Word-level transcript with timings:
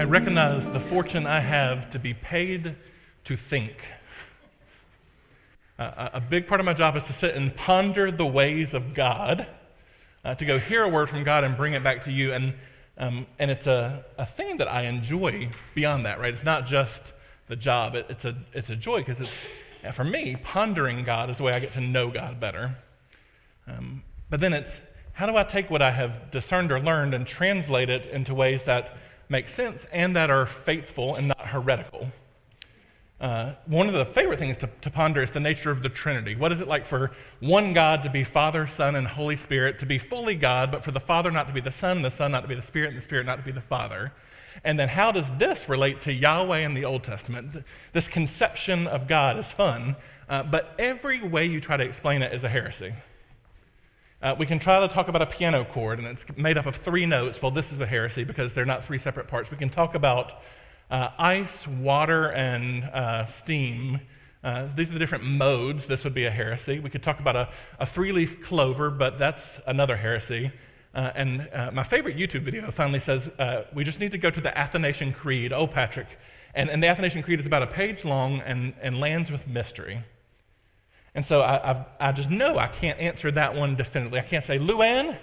Recognize 0.00 0.68
the 0.68 0.80
fortune 0.80 1.26
I 1.26 1.40
have 1.40 1.90
to 1.90 1.98
be 1.98 2.14
paid 2.14 2.76
to 3.24 3.36
think. 3.36 3.76
Uh, 5.78 6.10
a 6.14 6.20
big 6.20 6.46
part 6.46 6.60
of 6.60 6.66
my 6.66 6.74
job 6.74 6.96
is 6.96 7.04
to 7.04 7.12
sit 7.12 7.34
and 7.34 7.54
ponder 7.54 8.10
the 8.10 8.26
ways 8.26 8.74
of 8.74 8.94
God, 8.94 9.46
uh, 10.24 10.34
to 10.34 10.44
go 10.44 10.58
hear 10.58 10.82
a 10.82 10.88
word 10.88 11.08
from 11.08 11.24
God 11.24 11.44
and 11.44 11.56
bring 11.56 11.72
it 11.72 11.82
back 11.82 12.02
to 12.02 12.12
you. 12.12 12.32
And, 12.32 12.54
um, 12.98 13.26
and 13.38 13.50
it's 13.50 13.66
a, 13.66 14.04
a 14.18 14.26
thing 14.26 14.58
that 14.58 14.68
I 14.68 14.82
enjoy 14.82 15.50
beyond 15.74 16.06
that, 16.06 16.20
right? 16.20 16.32
It's 16.32 16.44
not 16.44 16.66
just 16.66 17.12
the 17.48 17.56
job, 17.56 17.94
it, 17.94 18.06
it's, 18.08 18.24
a, 18.24 18.36
it's 18.52 18.70
a 18.70 18.76
joy 18.76 18.98
because 18.98 19.20
it's, 19.20 19.40
for 19.94 20.04
me, 20.04 20.36
pondering 20.42 21.04
God 21.04 21.30
is 21.30 21.38
the 21.38 21.42
way 21.42 21.52
I 21.52 21.60
get 21.60 21.72
to 21.72 21.80
know 21.80 22.10
God 22.10 22.38
better. 22.38 22.76
Um, 23.66 24.02
but 24.30 24.40
then 24.40 24.52
it's 24.52 24.80
how 25.12 25.26
do 25.26 25.36
I 25.36 25.44
take 25.44 25.70
what 25.70 25.82
I 25.82 25.90
have 25.90 26.30
discerned 26.30 26.72
or 26.72 26.80
learned 26.80 27.14
and 27.14 27.26
translate 27.26 27.90
it 27.90 28.06
into 28.06 28.34
ways 28.34 28.62
that 28.62 28.96
make 29.32 29.48
sense 29.48 29.84
and 29.90 30.14
that 30.14 30.30
are 30.30 30.46
faithful 30.46 31.16
and 31.16 31.26
not 31.26 31.48
heretical. 31.48 32.12
Uh, 33.20 33.54
one 33.66 33.86
of 33.86 33.94
the 33.94 34.04
favorite 34.04 34.38
things 34.38 34.56
to, 34.58 34.68
to, 34.80 34.90
ponder 34.90 35.22
is 35.22 35.30
the 35.30 35.40
nature 35.40 35.70
of 35.70 35.82
the 35.82 35.88
Trinity. 35.88 36.34
What 36.34 36.50
is 36.50 36.60
it 36.60 36.66
like 36.66 36.84
for 36.84 37.12
one 37.40 37.72
God 37.72 38.02
to 38.02 38.10
be 38.10 38.24
Father, 38.24 38.66
Son, 38.66 38.96
and 38.96 39.06
Holy 39.06 39.36
Spirit, 39.36 39.78
to 39.78 39.86
be 39.86 39.96
fully 39.96 40.34
God, 40.34 40.72
but 40.72 40.84
for 40.84 40.90
the 40.90 41.00
Father 41.00 41.30
not 41.30 41.46
to 41.46 41.54
be 41.54 41.60
the 41.60 41.70
Son, 41.70 42.02
the 42.02 42.10
Son 42.10 42.32
not 42.32 42.42
to 42.42 42.48
be 42.48 42.56
the 42.56 42.62
Spirit, 42.62 42.88
and 42.88 42.96
the 42.96 43.02
Spirit 43.02 43.24
not 43.24 43.38
to 43.38 43.44
be 43.44 43.52
the 43.52 43.60
Father? 43.60 44.12
And 44.64 44.78
then 44.78 44.88
how 44.88 45.12
does 45.12 45.30
this 45.38 45.68
relate 45.68 46.00
to 46.02 46.12
Yahweh 46.12 46.58
in 46.58 46.74
the 46.74 46.84
Old 46.84 47.04
Testament? 47.04 47.64
This 47.92 48.08
conception 48.08 48.88
of 48.88 49.06
God 49.06 49.38
is 49.38 49.50
fun, 49.52 49.94
uh, 50.28 50.42
but 50.42 50.74
every 50.78 51.22
way 51.22 51.46
you 51.46 51.60
try 51.60 51.76
to 51.76 51.84
explain 51.84 52.22
it 52.22 52.32
is 52.32 52.42
a 52.42 52.48
heresy. 52.48 52.92
Uh, 54.22 54.36
we 54.38 54.46
can 54.46 54.60
try 54.60 54.78
to 54.78 54.86
talk 54.86 55.08
about 55.08 55.20
a 55.20 55.26
piano 55.26 55.64
chord, 55.64 55.98
and 55.98 56.06
it's 56.06 56.24
made 56.36 56.56
up 56.56 56.64
of 56.64 56.76
three 56.76 57.06
notes. 57.06 57.42
Well, 57.42 57.50
this 57.50 57.72
is 57.72 57.80
a 57.80 57.86
heresy 57.86 58.22
because 58.22 58.52
they're 58.52 58.64
not 58.64 58.84
three 58.84 58.98
separate 58.98 59.26
parts. 59.26 59.50
We 59.50 59.56
can 59.56 59.68
talk 59.68 59.96
about 59.96 60.40
uh, 60.92 61.08
ice, 61.18 61.66
water, 61.66 62.30
and 62.30 62.84
uh, 62.84 63.26
steam. 63.26 64.00
Uh, 64.44 64.68
these 64.76 64.90
are 64.90 64.92
the 64.92 65.00
different 65.00 65.24
modes. 65.24 65.86
This 65.86 66.04
would 66.04 66.14
be 66.14 66.24
a 66.24 66.30
heresy. 66.30 66.78
We 66.78 66.88
could 66.88 67.02
talk 67.02 67.18
about 67.18 67.34
a, 67.34 67.48
a 67.80 67.86
three 67.86 68.12
leaf 68.12 68.40
clover, 68.44 68.90
but 68.90 69.18
that's 69.18 69.58
another 69.66 69.96
heresy. 69.96 70.52
Uh, 70.94 71.10
and 71.16 71.48
uh, 71.52 71.72
my 71.72 71.82
favorite 71.82 72.16
YouTube 72.16 72.42
video 72.42 72.70
finally 72.70 73.00
says 73.00 73.28
we 73.74 73.82
just 73.82 73.98
need 73.98 74.12
to 74.12 74.18
go 74.18 74.30
to 74.30 74.40
the 74.40 74.56
Athanasian 74.56 75.12
Creed. 75.12 75.52
Oh, 75.52 75.66
Patrick. 75.66 76.06
And, 76.54 76.70
and 76.70 76.80
the 76.80 76.86
Athanasian 76.86 77.24
Creed 77.24 77.40
is 77.40 77.46
about 77.46 77.62
a 77.62 77.66
page 77.66 78.04
long 78.04 78.40
and, 78.40 78.74
and 78.80 79.00
lands 79.00 79.32
with 79.32 79.48
mystery. 79.48 80.04
And 81.14 81.26
so 81.26 81.42
I, 81.42 81.70
I've, 81.70 81.84
i 82.00 82.12
just 82.12 82.30
know 82.30 82.58
I 82.58 82.68
can't 82.68 82.98
answer 82.98 83.30
that 83.32 83.54
one 83.54 83.76
definitively. 83.76 84.18
I 84.18 84.22
can't 84.22 84.44
say, 84.44 84.58
Luann, 84.58 85.18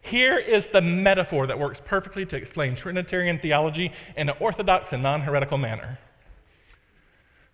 here 0.00 0.38
is 0.38 0.68
the 0.68 0.80
metaphor 0.80 1.46
that 1.46 1.58
works 1.58 1.80
perfectly 1.84 2.24
to 2.26 2.36
explain 2.36 2.74
Trinitarian 2.74 3.38
theology 3.38 3.92
in 4.16 4.28
an 4.28 4.36
orthodox 4.40 4.92
and 4.92 5.02
non 5.02 5.22
heretical 5.22 5.58
manner. 5.58 5.98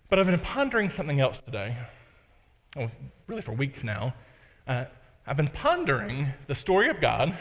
But 0.09 0.19
I've 0.19 0.27
been 0.27 0.39
pondering 0.39 0.89
something 0.89 1.19
else 1.19 1.39
today, 1.39 1.75
well, 2.75 2.91
really 3.27 3.41
for 3.41 3.53
weeks 3.53 3.83
now. 3.83 4.13
Uh, 4.67 4.85
I've 5.27 5.37
been 5.37 5.49
pondering 5.49 6.33
the 6.47 6.55
story 6.55 6.89
of 6.89 7.01
God 7.01 7.35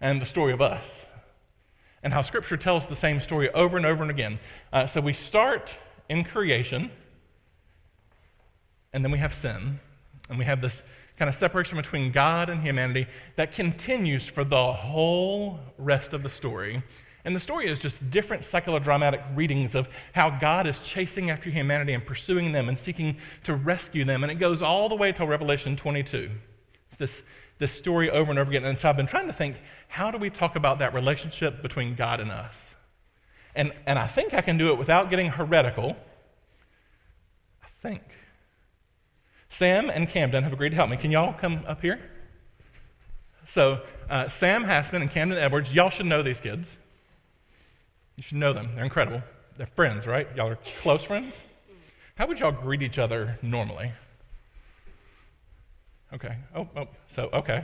and 0.00 0.20
the 0.20 0.26
story 0.26 0.52
of 0.52 0.60
us, 0.60 1.02
and 2.02 2.12
how 2.12 2.22
Scripture 2.22 2.56
tells 2.56 2.86
the 2.86 2.96
same 2.96 3.20
story 3.20 3.48
over 3.50 3.76
and 3.76 3.86
over 3.86 4.02
and 4.02 4.10
again. 4.10 4.38
Uh, 4.72 4.86
so 4.86 5.00
we 5.00 5.12
start 5.12 5.70
in 6.08 6.24
creation 6.24 6.90
and 8.92 9.04
then 9.04 9.12
we 9.12 9.18
have 9.18 9.34
sin, 9.34 9.80
and 10.28 10.38
we 10.38 10.44
have 10.44 10.60
this 10.60 10.82
kind 11.18 11.28
of 11.28 11.34
separation 11.34 11.76
between 11.76 12.10
God 12.10 12.48
and 12.48 12.60
humanity 12.60 13.06
that 13.36 13.52
continues 13.52 14.26
for 14.26 14.44
the 14.44 14.72
whole 14.72 15.60
rest 15.78 16.12
of 16.12 16.22
the 16.22 16.28
story. 16.28 16.82
And 17.24 17.36
the 17.36 17.40
story 17.40 17.68
is 17.68 17.78
just 17.78 18.10
different 18.10 18.42
psychodramatic 18.42 19.22
readings 19.36 19.74
of 19.74 19.88
how 20.12 20.30
God 20.30 20.66
is 20.66 20.80
chasing 20.80 21.30
after 21.30 21.50
humanity 21.50 21.92
and 21.92 22.04
pursuing 22.04 22.50
them 22.50 22.68
and 22.68 22.76
seeking 22.76 23.18
to 23.44 23.54
rescue 23.54 24.04
them. 24.04 24.24
And 24.24 24.32
it 24.32 24.36
goes 24.36 24.60
all 24.60 24.88
the 24.88 24.96
way 24.96 25.12
till 25.12 25.28
Revelation 25.28 25.76
22. 25.76 26.30
It's 26.88 26.96
this, 26.96 27.22
this 27.58 27.70
story 27.70 28.10
over 28.10 28.30
and 28.30 28.38
over 28.40 28.50
again. 28.50 28.64
And 28.64 28.78
so 28.78 28.88
I've 28.88 28.96
been 28.96 29.06
trying 29.06 29.28
to 29.28 29.32
think 29.32 29.56
how 29.86 30.10
do 30.10 30.18
we 30.18 30.30
talk 30.30 30.56
about 30.56 30.80
that 30.80 30.94
relationship 30.94 31.62
between 31.62 31.94
God 31.94 32.18
and 32.18 32.30
us? 32.30 32.74
And, 33.54 33.72
and 33.86 33.98
I 33.98 34.08
think 34.08 34.34
I 34.34 34.40
can 34.40 34.58
do 34.58 34.72
it 34.72 34.78
without 34.78 35.10
getting 35.10 35.30
heretical. 35.30 35.96
I 37.62 37.68
think. 37.80 38.02
Sam 39.52 39.90
and 39.90 40.08
Camden 40.08 40.44
have 40.44 40.52
agreed 40.54 40.70
to 40.70 40.76
help 40.76 40.88
me. 40.88 40.96
Can 40.96 41.10
y'all 41.10 41.34
come 41.34 41.62
up 41.66 41.82
here? 41.82 42.00
So, 43.44 43.82
uh, 44.08 44.30
Sam 44.30 44.64
Hassman 44.64 45.02
and 45.02 45.10
Camden 45.10 45.38
Edwards, 45.38 45.74
y'all 45.74 45.90
should 45.90 46.06
know 46.06 46.22
these 46.22 46.40
kids. 46.40 46.78
You 48.16 48.22
should 48.22 48.38
know 48.38 48.54
them. 48.54 48.70
They're 48.74 48.84
incredible. 48.84 49.22
They're 49.58 49.66
friends, 49.66 50.06
right? 50.06 50.26
Y'all 50.34 50.48
are 50.48 50.58
close 50.80 51.04
friends? 51.04 51.36
How 52.14 52.26
would 52.26 52.40
y'all 52.40 52.50
greet 52.50 52.80
each 52.80 52.98
other 52.98 53.38
normally? 53.42 53.92
Okay. 56.14 56.34
Oh, 56.54 56.66
oh 56.74 56.88
so, 57.14 57.28
okay. 57.34 57.62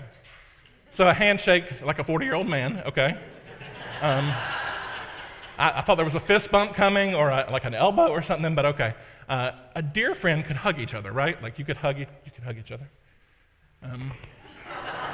So, 0.91 1.09
a 1.09 1.15
handshake 1.15 1.81
like 1.82 1.99
a 1.99 2.05
40 2.05 2.26
year 2.26 2.34
old 2.34 2.49
man, 2.49 2.82
okay. 2.84 3.16
Um, 4.03 4.31
I, 5.58 5.78
I, 5.78 5.80
thought 5.82 5.96
there 5.96 6.04
was 6.04 6.14
a 6.14 6.20
fist 6.20 6.50
bump 6.50 6.74
coming 6.74 7.14
or 7.14 7.30
a, 7.30 7.48
like 7.50 7.64
an 7.64 7.74
elbow 7.74 8.08
or 8.08 8.22
something, 8.22 8.54
but 8.54 8.64
okay. 8.66 8.94
Uh, 9.28 9.52
a 9.74 9.82
dear 9.82 10.14
friend 10.14 10.44
could 10.44 10.56
hug 10.56 10.78
each 10.78 10.94
other, 10.94 11.12
right? 11.12 11.41
Like 11.42 11.58
you 11.58 11.64
could 11.64 11.76
hug, 11.76 11.98
you 11.98 12.06
could 12.34 12.44
hug 12.44 12.56
each 12.56 12.72
other. 12.72 12.88
Um, 13.82 14.12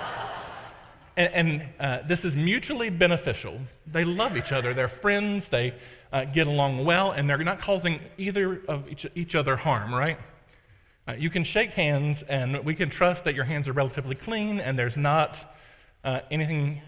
and, 1.16 1.32
and 1.32 1.68
uh, 1.80 2.06
this 2.06 2.24
is 2.24 2.36
mutually 2.36 2.90
beneficial. 2.90 3.58
They 3.86 4.04
love 4.04 4.36
each 4.36 4.52
other. 4.52 4.74
They're 4.74 4.88
friends. 4.88 5.48
They 5.48 5.74
uh, 6.12 6.24
get 6.26 6.46
along 6.46 6.84
well, 6.84 7.10
and 7.10 7.28
they're 7.28 7.38
not 7.38 7.60
causing 7.60 8.00
either 8.18 8.62
of 8.68 8.88
each, 8.88 9.06
each 9.16 9.34
other 9.34 9.56
harm, 9.56 9.92
right? 9.92 10.18
Uh, 11.08 11.14
you 11.18 11.28
can 11.28 11.42
shake 11.44 11.70
hands, 11.70 12.22
and 12.22 12.64
we 12.64 12.74
can 12.74 12.88
trust 12.88 13.24
that 13.24 13.34
your 13.34 13.44
hands 13.44 13.68
are 13.68 13.72
relatively 13.72 14.14
clean 14.14 14.60
and 14.60 14.78
there's 14.78 14.96
not 14.96 15.52
uh, 16.04 16.20
anything 16.30 16.80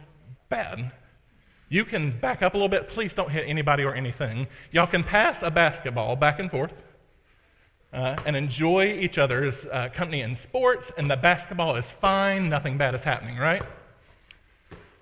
bad. 0.48 0.92
You 1.68 1.84
can 1.84 2.12
back 2.12 2.42
up 2.42 2.54
a 2.54 2.56
little 2.56 2.68
bit. 2.68 2.88
Please 2.88 3.12
don't 3.12 3.30
hit 3.30 3.44
anybody 3.48 3.82
or 3.82 3.94
anything. 3.94 4.46
Y'all 4.70 4.86
can 4.86 5.02
pass 5.02 5.42
a 5.42 5.50
basketball 5.50 6.14
back 6.14 6.38
and 6.38 6.50
forth 6.50 6.72
uh, 7.92 8.16
and 8.24 8.36
enjoy 8.36 8.86
each 9.00 9.18
other's 9.18 9.66
uh, 9.66 9.88
company 9.92 10.20
in 10.20 10.36
sports, 10.36 10.92
and 10.96 11.10
the 11.10 11.16
basketball 11.16 11.76
is 11.76 11.90
fine, 11.90 12.48
nothing 12.48 12.76
bad 12.76 12.94
is 12.94 13.02
happening, 13.02 13.36
right? 13.36 13.64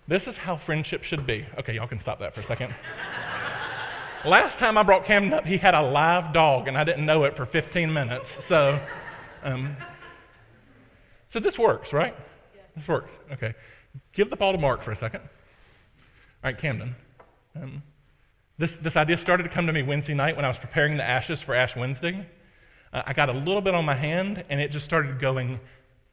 This 0.06 0.28
is 0.28 0.38
how 0.38 0.56
friendship 0.56 1.02
should 1.02 1.26
be. 1.26 1.44
Okay, 1.58 1.74
y'all 1.74 1.88
can 1.88 2.00
stop 2.00 2.20
that 2.20 2.34
for 2.34 2.40
a 2.40 2.44
second. 2.44 2.74
Last 4.24 4.58
time 4.58 4.78
I 4.78 4.82
brought 4.82 5.04
Camden 5.04 5.34
up, 5.34 5.44
he 5.44 5.58
had 5.58 5.74
a 5.74 5.82
live 5.82 6.32
dog, 6.32 6.68
and 6.68 6.78
I 6.78 6.84
didn't 6.84 7.04
know 7.04 7.24
it 7.24 7.36
for 7.36 7.44
15 7.44 7.92
minutes. 7.92 8.44
So, 8.44 8.80
um, 9.42 9.76
so 11.28 11.40
this 11.40 11.58
works, 11.58 11.92
right? 11.92 12.14
Yeah. 12.54 12.62
This 12.74 12.88
works. 12.88 13.18
Okay. 13.32 13.54
Give 14.12 14.30
the 14.30 14.36
ball 14.36 14.52
to 14.52 14.58
Mark 14.58 14.82
for 14.82 14.92
a 14.92 14.96
second. 14.96 15.22
All 16.44 16.50
right, 16.50 16.58
Camden. 16.58 16.94
Um, 17.56 17.82
this, 18.58 18.76
this 18.76 18.98
idea 18.98 19.16
started 19.16 19.44
to 19.44 19.48
come 19.48 19.66
to 19.66 19.72
me 19.72 19.82
Wednesday 19.82 20.12
night 20.12 20.36
when 20.36 20.44
I 20.44 20.48
was 20.48 20.58
preparing 20.58 20.98
the 20.98 21.02
ashes 21.02 21.40
for 21.40 21.54
Ash 21.54 21.74
Wednesday. 21.74 22.28
Uh, 22.92 23.02
I 23.06 23.14
got 23.14 23.30
a 23.30 23.32
little 23.32 23.62
bit 23.62 23.74
on 23.74 23.86
my 23.86 23.94
hand, 23.94 24.44
and 24.50 24.60
it 24.60 24.70
just 24.70 24.84
started 24.84 25.18
going 25.18 25.58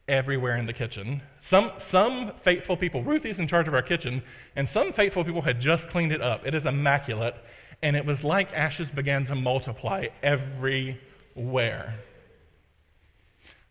everywhere 0.07 0.55
in 0.55 0.65
the 0.65 0.71
kitchen. 0.71 1.21
Some, 1.41 1.73
some 1.79 2.31
faithful 2.43 2.77
people, 2.77 3.03
Ruthie's 3.03 3.39
in 3.39 3.47
charge 3.47 3.67
of 3.67 3.73
our 3.73 3.81
kitchen, 3.81 4.23
and 4.55 4.69
some 4.69 4.93
faithful 4.93 5.25
people 5.25 5.41
had 5.41 5.59
just 5.59 5.89
cleaned 5.89 6.13
it 6.13 6.21
up. 6.21 6.47
It 6.47 6.55
is 6.55 6.65
immaculate, 6.65 7.35
and 7.81 7.97
it 7.97 8.05
was 8.05 8.23
like 8.23 8.53
ashes 8.53 8.89
began 8.89 9.25
to 9.25 9.35
multiply 9.35 10.07
everywhere. 10.23 11.95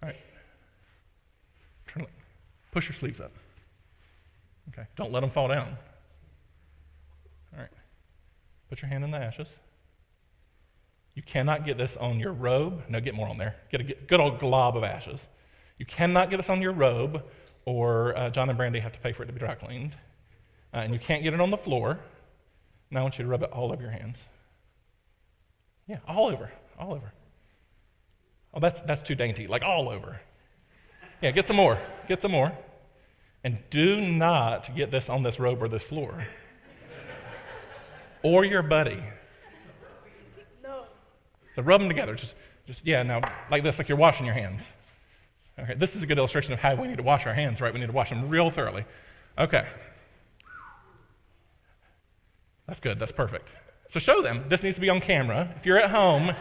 All 0.02 0.10
right. 0.10 0.16
Turn, 1.86 2.06
push 2.70 2.86
your 2.86 2.96
sleeves 2.96 3.18
up. 3.18 3.32
Okay. 4.68 4.86
Don't 4.94 5.10
let 5.10 5.20
them 5.20 5.30
fall 5.30 5.48
down. 5.48 5.78
Put 8.70 8.80
your 8.80 8.88
hand 8.88 9.04
in 9.04 9.10
the 9.10 9.18
ashes. 9.18 9.48
You 11.14 11.22
cannot 11.22 11.66
get 11.66 11.76
this 11.76 11.96
on 11.96 12.20
your 12.20 12.32
robe. 12.32 12.84
No, 12.88 13.00
get 13.00 13.14
more 13.14 13.28
on 13.28 13.36
there. 13.36 13.56
Get 13.70 13.80
a 13.80 13.84
good 13.84 14.20
old 14.20 14.38
glob 14.38 14.76
of 14.76 14.84
ashes. 14.84 15.26
You 15.76 15.84
cannot 15.84 16.30
get 16.30 16.38
this 16.38 16.48
on 16.48 16.62
your 16.62 16.72
robe 16.72 17.22
or 17.64 18.16
uh, 18.16 18.30
John 18.30 18.48
and 18.48 18.56
Brandy 18.56 18.78
have 18.78 18.92
to 18.92 19.00
pay 19.00 19.12
for 19.12 19.24
it 19.24 19.26
to 19.26 19.32
be 19.32 19.40
dry 19.40 19.56
cleaned. 19.56 19.96
Uh, 20.72 20.78
and 20.78 20.94
you 20.94 21.00
can't 21.00 21.24
get 21.24 21.34
it 21.34 21.40
on 21.40 21.50
the 21.50 21.56
floor. 21.56 21.98
Now 22.90 23.00
I 23.00 23.02
want 23.02 23.18
you 23.18 23.24
to 23.24 23.28
rub 23.28 23.42
it 23.42 23.50
all 23.50 23.72
over 23.72 23.82
your 23.82 23.90
hands. 23.90 24.24
Yeah, 25.88 25.98
all 26.06 26.28
over, 26.28 26.52
all 26.78 26.94
over. 26.94 27.12
Oh, 28.54 28.60
that's, 28.60 28.80
that's 28.82 29.02
too 29.02 29.16
dainty, 29.16 29.48
like 29.48 29.62
all 29.62 29.88
over. 29.88 30.20
Yeah, 31.20 31.32
get 31.32 31.48
some 31.48 31.56
more, 31.56 31.78
get 32.08 32.22
some 32.22 32.30
more. 32.30 32.52
And 33.42 33.58
do 33.70 34.00
not 34.00 34.74
get 34.76 34.90
this 34.90 35.08
on 35.08 35.22
this 35.22 35.40
robe 35.40 35.62
or 35.62 35.68
this 35.68 35.82
floor. 35.82 36.26
Or 38.22 38.44
your 38.44 38.62
buddy. 38.62 39.02
No. 40.62 40.84
So 41.56 41.62
rub 41.62 41.80
them 41.80 41.88
together. 41.88 42.14
Just, 42.14 42.34
just 42.66 42.86
yeah, 42.86 43.02
now 43.02 43.20
like 43.50 43.62
this, 43.62 43.78
like 43.78 43.88
you're 43.88 43.98
washing 43.98 44.26
your 44.26 44.34
hands. 44.34 44.68
Okay, 45.58 45.74
this 45.74 45.94
is 45.94 46.02
a 46.02 46.06
good 46.06 46.18
illustration 46.18 46.52
of 46.52 46.60
how 46.60 46.74
we 46.74 46.88
need 46.88 46.96
to 46.96 47.02
wash 47.02 47.26
our 47.26 47.34
hands, 47.34 47.60
right? 47.60 47.72
We 47.72 47.80
need 47.80 47.86
to 47.86 47.92
wash 47.92 48.10
them 48.10 48.28
real 48.28 48.50
thoroughly. 48.50 48.84
Okay. 49.38 49.66
That's 52.66 52.80
good. 52.80 52.98
That's 52.98 53.12
perfect. 53.12 53.48
So 53.90 53.98
show 53.98 54.22
them. 54.22 54.44
This 54.48 54.62
needs 54.62 54.76
to 54.76 54.80
be 54.80 54.88
on 54.88 55.00
camera. 55.00 55.52
If 55.56 55.66
you're 55.66 55.78
at 55.78 55.90
home, 55.90 56.32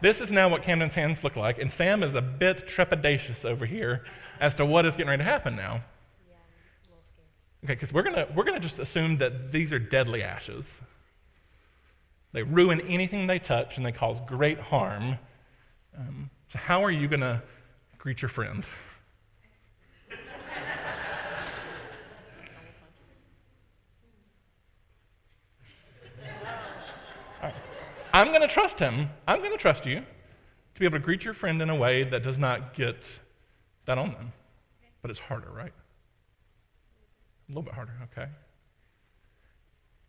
this 0.00 0.20
is 0.20 0.30
now 0.30 0.48
what 0.48 0.62
Camden's 0.62 0.94
hands 0.94 1.24
look 1.24 1.34
like, 1.34 1.58
and 1.58 1.72
Sam 1.72 2.02
is 2.02 2.14
a 2.14 2.22
bit 2.22 2.68
trepidatious 2.68 3.44
over 3.44 3.66
here 3.66 4.04
as 4.38 4.54
to 4.56 4.66
what 4.66 4.86
is 4.86 4.94
getting 4.96 5.08
ready 5.10 5.20
to 5.20 5.24
happen 5.24 5.56
now. 5.56 5.82
Yeah, 6.28 6.36
I'm 6.36 6.86
a 6.86 6.90
little 6.90 7.04
scared. 7.04 7.26
Okay, 7.64 7.74
because 7.74 7.92
we're 7.92 8.02
gonna 8.02 8.28
we're 8.34 8.44
gonna 8.44 8.60
just 8.60 8.78
assume 8.78 9.18
that 9.18 9.50
these 9.50 9.72
are 9.72 9.78
deadly 9.78 10.22
ashes. 10.22 10.80
They 12.34 12.42
ruin 12.42 12.80
anything 12.82 13.28
they 13.28 13.38
touch, 13.38 13.76
and 13.76 13.86
they 13.86 13.92
cause 13.92 14.20
great 14.26 14.58
harm. 14.58 15.18
Um, 15.96 16.30
so 16.48 16.58
how 16.58 16.84
are 16.84 16.90
you 16.90 17.06
gonna 17.06 17.42
greet 17.96 18.20
your 18.20 18.28
friend? 18.28 18.64
Right. 27.40 27.54
I'm 28.12 28.28
going 28.28 28.40
to 28.40 28.48
trust 28.48 28.78
him. 28.78 29.10
I'm 29.28 29.40
going 29.40 29.52
to 29.52 29.58
trust 29.58 29.86
you 29.86 29.96
to 29.96 30.80
be 30.80 30.86
able 30.86 30.98
to 30.98 31.04
greet 31.04 31.24
your 31.24 31.34
friend 31.34 31.60
in 31.60 31.68
a 31.68 31.76
way 31.76 32.04
that 32.04 32.22
does 32.22 32.38
not 32.38 32.74
get 32.74 33.20
that 33.84 33.98
on 33.98 34.12
them. 34.12 34.32
But 35.02 35.10
it's 35.10 35.20
harder, 35.20 35.50
right? 35.50 35.72
A 37.48 37.50
little 37.50 37.62
bit 37.62 37.74
harder, 37.74 37.92
okay. 38.12 38.28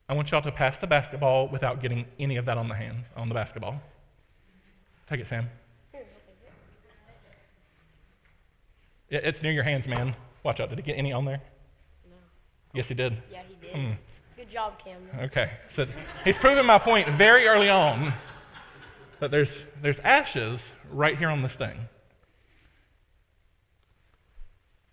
I 0.08 0.14
want 0.14 0.32
y'all 0.32 0.42
to 0.42 0.52
pass 0.52 0.78
the 0.78 0.88
basketball 0.88 1.48
without 1.48 1.82
getting 1.82 2.06
any 2.20 2.38
of 2.38 2.46
that 2.46 2.58
on 2.58 2.68
the 2.68 2.76
hand, 2.76 3.06
on 3.16 3.28
the 3.28 3.34
basketball. 3.34 3.82
Take 5.08 5.20
it, 5.20 5.28
Sam. 5.28 5.50
Yeah, 9.10 9.20
it's 9.24 9.42
near 9.44 9.52
your 9.52 9.64
hands, 9.64 9.88
man. 9.88 10.16
Watch 10.44 10.60
out. 10.60 10.70
Did 10.70 10.80
he 10.80 10.84
get 10.84 10.98
any 10.98 11.14
on 11.14 11.26
there? 11.26 11.42
No. 12.10 12.16
Yes, 12.74 12.88
he 12.88 12.96
did. 12.96 13.18
Yeah, 13.32 13.42
he 13.48 13.56
did. 13.56 13.76
Hmm. 13.76 13.92
Good 14.36 14.50
job, 14.50 14.80
Camden. 14.84 15.10
Okay, 15.26 15.52
so 15.70 15.86
he's 16.24 16.38
proven 16.38 16.66
my 16.66 16.78
point 16.78 17.08
very 17.10 17.48
early 17.48 17.70
on 17.70 18.14
that 19.20 19.32
there's, 19.32 19.58
there's 19.82 20.00
ashes 20.00 20.70
right 20.92 21.18
here 21.18 21.30
on 21.30 21.42
this 21.42 21.54
thing. 21.56 21.88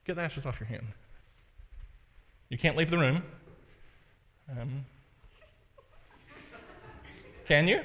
Get 0.05 0.17
the 0.17 0.23
ashes 0.23 0.47
off 0.47 0.61
your 0.61 0.69
hand. 0.69 0.87
You 2.49 2.59
can't 2.59 2.77
leave 2.77 2.91
the 2.91 2.99
room. 2.99 3.23
Um, 4.51 4.85
can 7.47 7.69
you? 7.69 7.79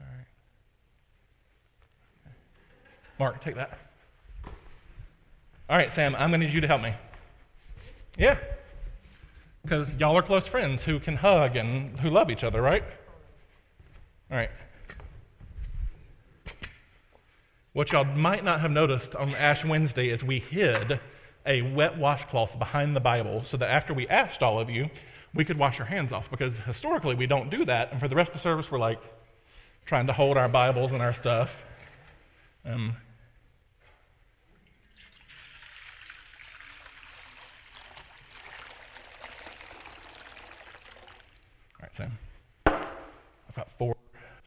All 0.00 0.06
right. 0.06 0.26
Mark, 3.18 3.40
take 3.40 3.56
that. 3.56 3.78
All 5.68 5.76
right, 5.76 5.90
Sam, 5.92 6.14
I'm 6.16 6.30
going 6.30 6.40
to 6.40 6.46
need 6.46 6.52
you 6.52 6.60
to 6.60 6.66
help 6.66 6.82
me. 6.82 6.92
Yeah. 8.18 8.38
Because 9.62 9.94
y'all 9.96 10.16
are 10.16 10.22
close 10.22 10.46
friends 10.46 10.84
who 10.84 10.98
can 10.98 11.16
hug 11.16 11.54
and 11.54 11.98
who 12.00 12.10
love 12.10 12.30
each 12.30 12.42
other, 12.42 12.60
right? 12.60 12.82
All 14.30 14.36
right. 14.36 14.50
What 17.72 17.92
y'all 17.92 18.04
might 18.04 18.42
not 18.42 18.60
have 18.60 18.72
noticed 18.72 19.14
on 19.14 19.30
Ash 19.36 19.64
Wednesday 19.64 20.08
is 20.08 20.24
we 20.24 20.40
hid 20.40 20.98
a 21.46 21.62
wet 21.62 21.96
washcloth 21.96 22.58
behind 22.58 22.96
the 22.96 23.00
Bible 23.00 23.44
so 23.44 23.56
that 23.56 23.70
after 23.70 23.94
we 23.94 24.08
asked 24.08 24.42
all 24.42 24.58
of 24.58 24.68
you, 24.68 24.90
we 25.34 25.44
could 25.44 25.58
wash 25.58 25.78
our 25.80 25.86
hands 25.86 26.12
off 26.12 26.30
because 26.30 26.58
historically 26.58 27.14
we 27.14 27.26
don't 27.26 27.50
do 27.50 27.64
that. 27.64 27.92
And 27.92 28.00
for 28.00 28.08
the 28.08 28.16
rest 28.16 28.30
of 28.30 28.34
the 28.34 28.40
service, 28.40 28.70
we're 28.70 28.78
like 28.78 29.00
trying 29.84 30.06
to 30.06 30.12
hold 30.12 30.36
our 30.36 30.48
Bibles 30.48 30.92
and 30.92 31.02
our 31.02 31.12
stuff. 31.12 31.56
Um, 32.64 32.96
All 41.74 41.82
right, 41.82 41.94
Sam. 41.94 42.18
I've 42.66 43.56
got 43.56 43.70
four 43.78 43.96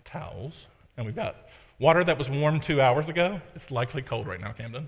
towels, 0.05 0.67
and 0.97 1.05
we've 1.05 1.15
got 1.15 1.47
water 1.79 2.03
that 2.03 2.17
was 2.17 2.29
warm 2.29 2.59
two 2.59 2.79
hours 2.81 3.09
ago. 3.09 3.41
It's 3.55 3.71
likely 3.71 4.01
cold 4.01 4.27
right 4.27 4.39
now, 4.39 4.51
Camden. 4.51 4.87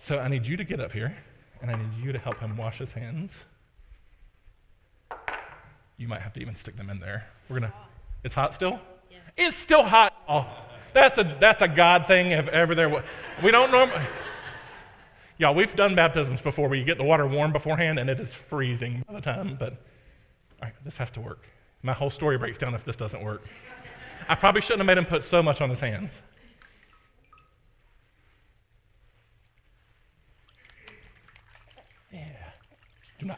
So 0.00 0.20
I 0.20 0.28
need 0.28 0.46
you 0.46 0.56
to 0.56 0.64
get 0.64 0.78
up 0.78 0.92
here, 0.92 1.16
and 1.60 1.70
I 1.70 1.74
need 1.74 2.04
you 2.04 2.12
to 2.12 2.18
help 2.18 2.38
him 2.38 2.56
wash 2.56 2.78
his 2.78 2.92
hands. 2.92 3.32
You 5.96 6.08
might 6.08 6.20
have 6.20 6.32
to 6.34 6.40
even 6.40 6.54
stick 6.56 6.76
them 6.76 6.90
in 6.90 7.00
there. 7.00 7.26
We're 7.48 7.60
gonna. 7.60 7.72
It's 8.22 8.34
hot 8.34 8.54
still. 8.54 8.80
Yeah. 9.10 9.18
It's 9.36 9.56
still 9.56 9.82
hot. 9.82 10.14
Oh, 10.28 10.46
that's 10.92 11.18
a 11.18 11.36
that's 11.40 11.62
a 11.62 11.68
God 11.68 12.06
thing. 12.06 12.32
If 12.32 12.48
ever 12.48 12.74
there 12.74 12.88
was, 12.88 13.02
we 13.42 13.50
don't 13.50 13.70
normally. 13.70 14.04
Y'all, 15.38 15.54
we've 15.54 15.74
done 15.76 15.94
baptisms 15.94 16.40
before 16.40 16.68
where 16.68 16.78
you 16.78 16.84
get 16.84 16.96
the 16.96 17.04
water 17.04 17.26
warm 17.26 17.52
beforehand 17.52 17.98
and 17.98 18.08
it 18.08 18.18
is 18.18 18.32
freezing 18.32 19.04
by 19.06 19.14
the 19.14 19.20
time. 19.20 19.56
But 19.58 19.72
all 19.72 20.62
right, 20.62 20.72
this 20.84 20.96
has 20.96 21.10
to 21.12 21.20
work. 21.20 21.46
My 21.82 21.92
whole 21.92 22.10
story 22.10 22.38
breaks 22.38 22.56
down 22.56 22.74
if 22.74 22.84
this 22.84 22.96
doesn't 22.96 23.22
work. 23.22 23.42
I 24.28 24.34
probably 24.34 24.62
shouldn't 24.62 24.80
have 24.80 24.86
made 24.86 24.98
him 24.98 25.04
put 25.04 25.24
so 25.24 25.42
much 25.42 25.60
on 25.60 25.68
his 25.68 25.80
hands. 25.80 26.18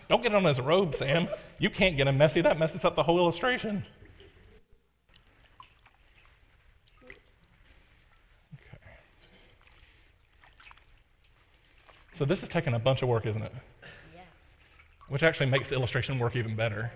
Don't 0.09 0.23
get 0.23 0.33
it 0.33 0.35
on 0.35 0.45
his 0.45 0.61
robe, 0.61 0.95
Sam. 0.95 1.29
You 1.59 1.71
can't 1.71 1.97
get 1.97 2.07
him 2.07 2.19
messy. 2.19 2.41
That 2.41 2.59
messes 2.59 2.85
up 2.85 2.97
the 2.97 3.03
whole 3.03 3.19
illustration. 3.19 3.85
Okay. 8.55 8.79
So 12.15 12.25
this 12.25 12.43
is 12.43 12.49
taking 12.49 12.75
a 12.75 12.79
bunch 12.79 13.03
of 13.03 13.09
work, 13.09 13.27
isn't 13.27 13.43
it? 13.43 13.53
Yeah. 14.15 14.21
Which 15.09 15.23
actually 15.23 15.47
makes 15.47 15.69
the 15.69 15.75
illustration 15.75 16.19
work 16.19 16.37
even 16.37 16.57
better. 16.57 16.91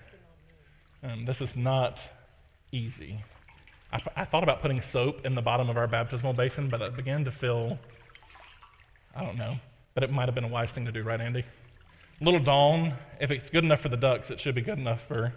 Um, 1.02 1.24
this 1.24 1.40
is 1.40 1.56
not 1.56 2.00
easy. 2.70 3.22
I, 3.92 4.00
I 4.16 4.24
thought 4.24 4.42
about 4.42 4.62
putting 4.62 4.80
soap 4.80 5.26
in 5.26 5.34
the 5.34 5.42
bottom 5.42 5.68
of 5.68 5.76
our 5.76 5.86
baptismal 5.86 6.32
basin, 6.32 6.68
but 6.68 6.80
it 6.80 6.96
began 6.96 7.24
to 7.24 7.30
feel, 7.30 7.78
I 9.14 9.24
don't 9.24 9.36
know, 9.36 9.56
but 9.94 10.02
it 10.02 10.10
might 10.10 10.26
have 10.26 10.34
been 10.34 10.44
a 10.44 10.48
wise 10.48 10.72
thing 10.72 10.84
to 10.86 10.92
do, 10.92 11.02
right, 11.02 11.20
Andy? 11.20 11.44
Little 12.20 12.40
Dawn, 12.40 12.94
if 13.20 13.30
it's 13.30 13.50
good 13.50 13.64
enough 13.64 13.80
for 13.80 13.88
the 13.88 13.96
ducks, 13.96 14.30
it 14.30 14.38
should 14.38 14.54
be 14.54 14.60
good 14.60 14.78
enough 14.78 15.06
for, 15.06 15.32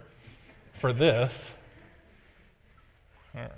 for 0.74 0.92
this. 0.92 1.50
All 3.34 3.42
right. 3.42 3.50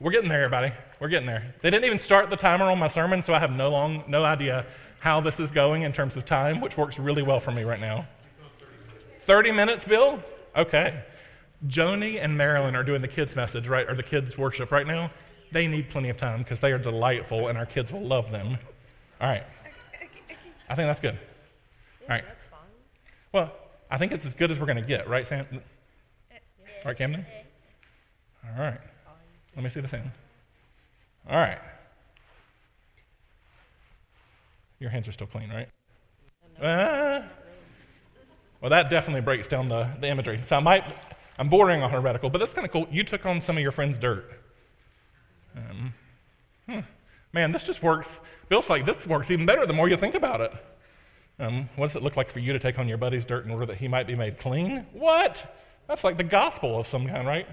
We're 0.00 0.10
getting 0.10 0.28
there, 0.28 0.44
everybody. 0.44 0.72
We're 1.00 1.08
getting 1.08 1.26
there. 1.26 1.54
They 1.62 1.70
didn't 1.70 1.86
even 1.86 1.98
start 1.98 2.28
the 2.28 2.36
timer 2.36 2.66
on 2.66 2.78
my 2.78 2.88
sermon, 2.88 3.22
so 3.22 3.32
I 3.32 3.38
have 3.38 3.50
no 3.50 3.70
long, 3.70 4.04
no 4.06 4.24
idea 4.24 4.66
how 4.98 5.20
this 5.20 5.40
is 5.40 5.50
going 5.50 5.82
in 5.82 5.92
terms 5.92 6.16
of 6.16 6.26
time, 6.26 6.60
which 6.60 6.76
works 6.76 6.98
really 6.98 7.22
well 7.22 7.40
for 7.40 7.50
me 7.50 7.64
right 7.64 7.80
now. 7.80 8.06
30 9.22 9.52
minutes, 9.52 9.84
Bill? 9.84 10.22
Okay. 10.54 11.02
Joni 11.66 12.22
and 12.22 12.36
Marilyn 12.36 12.76
are 12.76 12.84
doing 12.84 13.00
the 13.00 13.08
kids' 13.08 13.34
message, 13.34 13.68
right, 13.68 13.88
or 13.88 13.94
the 13.94 14.02
kids' 14.02 14.36
worship 14.36 14.70
right 14.70 14.86
now. 14.86 15.10
They 15.52 15.66
need 15.66 15.88
plenty 15.88 16.10
of 16.10 16.16
time 16.16 16.40
because 16.40 16.60
they 16.60 16.72
are 16.72 16.78
delightful 16.78 17.48
and 17.48 17.56
our 17.56 17.66
kids 17.66 17.92
will 17.92 18.06
love 18.06 18.30
them. 18.30 18.58
All 19.20 19.28
right. 19.28 19.44
I 20.68 20.74
think 20.74 20.88
that's 20.88 21.00
good. 21.00 21.18
Yeah, 22.06 22.14
right. 22.14 22.24
That's 22.26 22.44
fine. 22.44 22.60
Well, 23.32 23.52
I 23.90 23.98
think 23.98 24.12
it's 24.12 24.26
as 24.26 24.34
good 24.34 24.50
as 24.50 24.58
we're 24.58 24.66
going 24.66 24.76
to 24.76 24.82
get, 24.82 25.08
right, 25.08 25.26
Sam? 25.26 25.46
All 25.52 25.58
right, 26.84 26.96
Camden? 26.96 27.24
All 28.44 28.62
right. 28.62 28.80
Let 29.54 29.64
me 29.64 29.70
see 29.70 29.80
the 29.80 29.88
hand. 29.88 30.10
All 31.28 31.36
right. 31.36 31.58
Your 34.78 34.90
hands 34.90 35.08
are 35.08 35.12
still 35.12 35.26
clean, 35.26 35.50
right? 35.50 35.68
Ah. 36.62 37.24
well, 38.60 38.70
that 38.70 38.88
definitely 38.88 39.20
breaks 39.20 39.48
down 39.48 39.68
the, 39.68 39.88
the 40.00 40.08
imagery. 40.08 40.40
So 40.46 40.56
I 40.56 40.60
might, 40.60 40.84
I'm 41.38 41.48
bordering 41.48 41.82
on 41.82 41.90
heretical, 41.90 42.30
but 42.30 42.38
that's 42.38 42.52
kind 42.52 42.66
of 42.66 42.72
cool. 42.72 42.86
You 42.90 43.02
took 43.02 43.26
on 43.26 43.40
some 43.40 43.56
of 43.56 43.62
your 43.62 43.72
friend's 43.72 43.98
dirt. 43.98 44.30
Um, 45.56 45.94
hmm. 46.68 46.80
Man, 47.32 47.52
this 47.52 47.64
just 47.64 47.82
works. 47.82 48.18
Bill's 48.48 48.70
like, 48.70 48.86
this 48.86 49.06
works 49.06 49.30
even 49.30 49.46
better 49.46 49.66
the 49.66 49.72
more 49.72 49.88
you 49.88 49.96
think 49.96 50.14
about 50.14 50.40
it. 50.40 50.52
Um, 51.38 51.68
what 51.76 51.88
does 51.88 51.96
it 51.96 52.02
look 52.02 52.16
like 52.16 52.30
for 52.30 52.38
you 52.38 52.52
to 52.52 52.58
take 52.58 52.78
on 52.78 52.88
your 52.88 52.96
buddy's 52.96 53.24
dirt 53.24 53.44
in 53.44 53.50
order 53.50 53.66
that 53.66 53.76
he 53.76 53.88
might 53.88 54.06
be 54.06 54.14
made 54.14 54.38
clean? 54.38 54.86
What? 54.92 55.54
That's 55.86 56.02
like 56.02 56.16
the 56.16 56.24
gospel 56.24 56.78
of 56.78 56.86
some 56.86 57.06
kind, 57.06 57.26
right? 57.26 57.46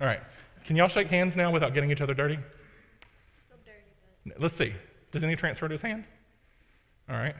All 0.00 0.06
right. 0.06 0.20
Can 0.64 0.76
y'all 0.76 0.88
shake 0.88 1.08
hands 1.08 1.36
now 1.36 1.52
without 1.52 1.74
getting 1.74 1.90
each 1.90 2.00
other 2.00 2.14
dirty? 2.14 2.38
Still 3.32 3.56
dirty. 3.64 4.40
Let's 4.40 4.56
see. 4.56 4.74
Does 5.12 5.22
any 5.22 5.36
transfer 5.36 5.68
to 5.68 5.72
his 5.72 5.82
hand? 5.82 6.04
All 7.08 7.16
right. 7.16 7.34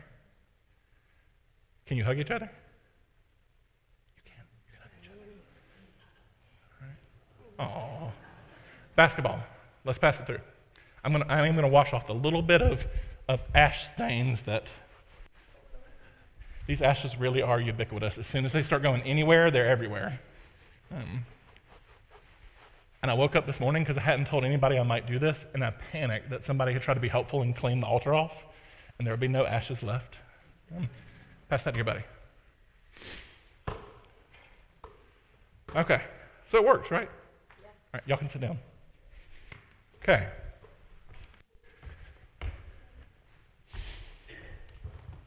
Can 1.86 1.96
you 1.96 2.04
hug 2.04 2.18
each 2.18 2.30
other? 2.30 2.48
You 4.16 4.22
can. 4.24 4.44
You 4.66 4.72
can 4.72 4.80
hug 4.80 4.90
each 5.02 5.10
other. 5.10 5.24
All 7.58 7.66
right. 7.66 8.08
Oh. 8.08 8.12
Basketball. 8.94 9.40
Let's 9.84 9.98
pass 9.98 10.18
it 10.20 10.26
through. 10.26 10.40
I'm 11.04 11.12
gonna, 11.12 11.26
I 11.28 11.46
am 11.46 11.54
going 11.54 11.64
to 11.64 11.72
wash 11.72 11.92
off 11.92 12.06
the 12.06 12.14
little 12.14 12.42
bit 12.42 12.62
of, 12.62 12.86
of 13.28 13.40
ash 13.54 13.88
stains 13.92 14.42
that 14.42 14.68
these 16.68 16.82
ashes 16.82 17.18
really 17.18 17.40
are 17.40 17.58
ubiquitous. 17.58 18.18
As 18.18 18.26
soon 18.26 18.44
as 18.44 18.52
they 18.52 18.62
start 18.62 18.82
going 18.82 19.00
anywhere, 19.02 19.50
they're 19.50 19.66
everywhere. 19.66 20.20
Um, 20.94 21.24
and 23.02 23.10
I 23.10 23.14
woke 23.14 23.34
up 23.34 23.46
this 23.46 23.58
morning 23.58 23.82
because 23.82 23.96
I 23.96 24.02
hadn't 24.02 24.26
told 24.26 24.44
anybody 24.44 24.78
I 24.78 24.82
might 24.82 25.06
do 25.06 25.18
this, 25.18 25.46
and 25.54 25.64
I 25.64 25.70
panicked 25.70 26.28
that 26.28 26.44
somebody 26.44 26.74
had 26.74 26.82
tried 26.82 26.94
to 26.94 27.00
be 27.00 27.08
helpful 27.08 27.40
and 27.40 27.56
clean 27.56 27.80
the 27.80 27.86
altar 27.86 28.12
off, 28.12 28.44
and 28.98 29.06
there 29.06 29.14
would 29.14 29.20
be 29.20 29.28
no 29.28 29.46
ashes 29.46 29.82
left. 29.82 30.18
Um, 30.76 30.90
pass 31.48 31.62
that 31.62 31.70
to 31.70 31.78
your 31.78 31.86
buddy. 31.86 32.02
Okay, 35.74 36.02
so 36.48 36.58
it 36.58 36.64
works, 36.66 36.90
right? 36.90 37.08
Yeah. 37.62 37.66
All 37.66 37.72
right, 37.94 38.02
y'all 38.06 38.18
can 38.18 38.28
sit 38.28 38.42
down. 38.42 38.58
Okay. 40.02 40.26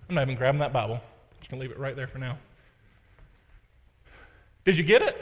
I'm 0.07 0.15
not 0.15 0.21
even 0.21 0.36
grabbing 0.36 0.60
that 0.60 0.71
Bible. 0.71 1.01
Going 1.51 1.60
to 1.60 1.67
leave 1.67 1.75
it 1.75 1.79
right 1.79 1.98
there 1.98 2.08
for 2.08 2.17
now. 2.17 2.38
Did 4.63 4.77
you 4.77 4.86
get 4.86 5.01
it? 5.01 5.17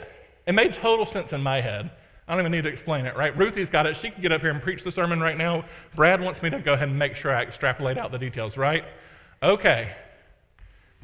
It 0.46 0.52
made 0.52 0.72
total 0.72 1.04
sense 1.04 1.32
in 1.32 1.42
my 1.42 1.60
head. 1.60 1.90
I 2.28 2.32
don't 2.32 2.42
even 2.42 2.52
need 2.52 2.62
to 2.62 2.68
explain 2.68 3.04
it, 3.04 3.16
right? 3.16 3.36
Ruthie's 3.36 3.68
got 3.68 3.84
it. 3.86 3.96
She 3.96 4.10
can 4.10 4.22
get 4.22 4.30
up 4.30 4.40
here 4.40 4.50
and 4.50 4.62
preach 4.62 4.84
the 4.84 4.92
sermon 4.92 5.18
right 5.18 5.36
now. 5.36 5.64
Brad 5.96 6.20
wants 6.20 6.40
me 6.40 6.48
to 6.50 6.60
go 6.60 6.74
ahead 6.74 6.88
and 6.88 6.96
make 6.96 7.16
sure 7.16 7.34
I 7.34 7.42
extrapolate 7.42 7.98
out 7.98 8.12
the 8.12 8.18
details, 8.18 8.56
right? 8.56 8.84
Okay. 9.42 9.92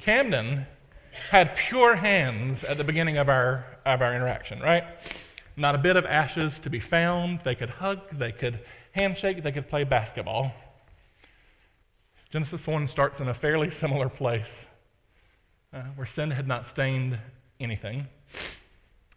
Camden 0.00 0.64
had 1.30 1.56
pure 1.56 1.96
hands 1.96 2.62
at 2.62 2.78
the 2.78 2.84
beginning 2.84 3.18
of 3.18 3.28
our, 3.28 3.66
of 3.84 4.02
our 4.02 4.14
interaction, 4.14 4.60
right? 4.60 4.84
Not 5.56 5.74
a 5.74 5.78
bit 5.78 5.96
of 5.96 6.06
ashes 6.06 6.60
to 6.60 6.70
be 6.70 6.78
found. 6.78 7.40
They 7.40 7.56
could 7.56 7.70
hug, 7.70 8.16
they 8.16 8.30
could 8.30 8.60
handshake, 8.92 9.42
they 9.42 9.50
could 9.50 9.68
play 9.68 9.82
basketball. 9.82 10.52
Genesis 12.30 12.64
1 12.64 12.86
starts 12.86 13.18
in 13.18 13.26
a 13.26 13.34
fairly 13.34 13.72
similar 13.72 14.08
place 14.08 14.65
uh, 15.72 15.82
where 15.94 16.06
sin 16.06 16.30
had 16.30 16.46
not 16.46 16.66
stained 16.66 17.18
anything. 17.60 18.06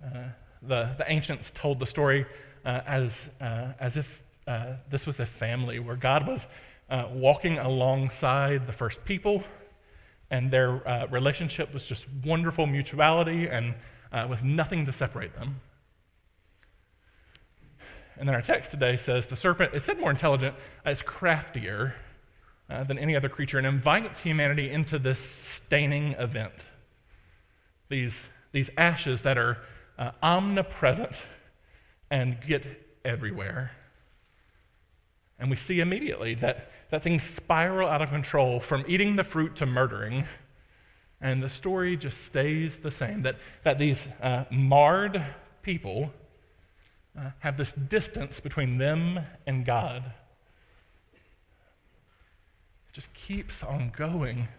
Uh, 0.04 0.24
the, 0.62 0.90
the 0.98 1.06
ancients 1.08 1.52
told 1.52 1.80
the 1.80 1.86
story 1.86 2.26
uh, 2.66 2.82
as, 2.86 3.30
uh, 3.40 3.68
as 3.80 3.98
if 3.98 4.24
uh, 4.48 4.74
this 4.90 5.06
was 5.06 5.20
a 5.20 5.26
family 5.26 5.80
where 5.80 5.96
God 5.96 6.28
was 6.28 6.48
uh, 6.90 7.08
walking 7.12 7.58
alongside 7.58 8.68
the 8.68 8.74
first 8.74 9.06
people, 9.06 9.44
and 10.32 10.52
their 10.52 11.08
relationship 11.10 11.74
was 11.74 11.88
just 11.88 12.06
wonderful 12.24 12.68
mutuality 12.68 13.48
and 13.48 13.74
with 14.30 14.44
nothing 14.44 14.86
to 14.86 14.94
separate 14.94 15.36
them. 15.36 15.60
And 18.18 18.28
then 18.28 18.36
our 18.36 18.42
text 18.42 18.72
today 18.72 18.98
says 18.98 19.28
the 19.28 19.36
serpent, 19.36 19.74
it 19.74 19.82
said 19.82 20.00
more 20.00 20.12
intelligent, 20.12 20.56
it's 20.86 21.02
craftier 21.02 21.96
than 22.70 23.00
any 23.00 23.16
other 23.16 23.30
creature 23.30 23.58
and 23.58 23.66
invites 23.66 24.22
humanity 24.22 24.70
into 24.70 25.00
this 25.00 25.20
staining 25.20 26.14
event. 26.14 26.54
These, 27.90 28.30
these 28.52 28.70
ashes 28.78 29.24
that 29.24 29.38
are 29.38 29.58
uh, 29.98 30.12
omnipresent 30.22 31.22
and 32.12 32.38
get 32.46 32.66
everywhere. 33.04 33.72
And 35.40 35.50
we 35.50 35.56
see 35.56 35.80
immediately 35.80 36.36
that, 36.36 36.72
that 36.92 37.02
things 37.02 37.24
spiral 37.24 37.90
out 37.90 38.02
of 38.02 38.10
control 38.10 38.60
from 38.60 38.84
eating 38.88 39.16
the 39.16 39.24
fruit 39.24 39.56
to 39.58 39.66
murdering. 39.66 40.26
And 41.22 41.42
the 41.42 41.50
story 41.50 41.98
just 41.98 42.24
stays 42.26 42.78
the 42.78 42.92
same 42.92 43.24
that, 43.24 43.38
that 43.64 43.80
these 43.80 44.08
uh, 44.22 44.46
marred 44.52 45.26
people 45.62 46.12
uh, 47.18 47.32
have 47.40 47.58
this 47.58 47.74
distance 47.74 48.40
between 48.40 48.78
them 48.78 49.20
and 49.46 49.66
God. 49.66 50.14
Just 53.00 53.14
keeps 53.14 53.64
on 53.64 53.94
going 53.96 54.50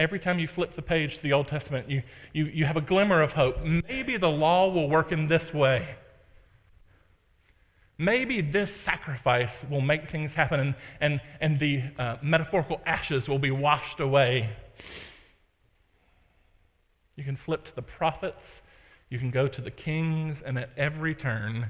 Every 0.00 0.18
time 0.18 0.40
you 0.40 0.48
flip 0.48 0.72
the 0.72 0.82
page 0.82 1.18
to 1.18 1.22
the 1.22 1.34
Old 1.34 1.46
Testament, 1.46 1.88
you, 1.88 2.02
you, 2.32 2.46
you 2.46 2.64
have 2.64 2.76
a 2.78 2.80
glimmer 2.80 3.20
of 3.20 3.34
hope. 3.34 3.62
Maybe 3.62 4.16
the 4.16 4.30
law 4.30 4.66
will 4.68 4.88
work 4.88 5.12
in 5.12 5.26
this 5.26 5.52
way. 5.52 5.94
Maybe 7.98 8.40
this 8.40 8.74
sacrifice 8.74 9.62
will 9.68 9.82
make 9.82 10.08
things 10.08 10.32
happen 10.32 10.58
and, 10.58 10.74
and, 11.02 11.20
and 11.38 11.58
the 11.58 11.82
uh, 11.98 12.16
metaphorical 12.22 12.80
ashes 12.86 13.28
will 13.28 13.38
be 13.38 13.50
washed 13.50 14.00
away. 14.00 14.48
You 17.14 17.22
can 17.22 17.36
flip 17.36 17.64
to 17.66 17.76
the 17.76 17.82
prophets, 17.82 18.62
you 19.10 19.18
can 19.18 19.30
go 19.30 19.46
to 19.46 19.60
the 19.60 19.70
kings, 19.70 20.40
and 20.40 20.58
at 20.58 20.70
every 20.78 21.14
turn, 21.14 21.68